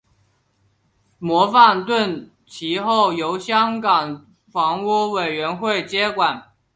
[1.19, 6.53] 模范邨其后由香港房屋委员会接管。